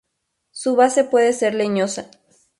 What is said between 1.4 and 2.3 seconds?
leñosa.